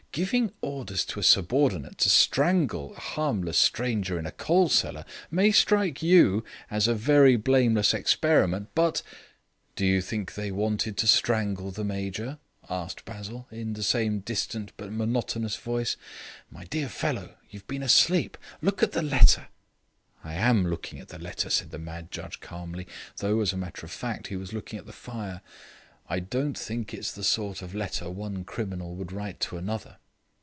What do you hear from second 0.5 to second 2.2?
orders to a subordinate to